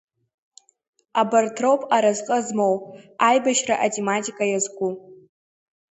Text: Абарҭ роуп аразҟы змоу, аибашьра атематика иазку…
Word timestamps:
Абарҭ 1.21 1.57
роуп 1.63 1.81
аразҟы 1.95 2.37
змоу, 2.47 2.75
аибашьра 3.27 3.75
атематика 3.85 4.45
иазку… 4.47 4.87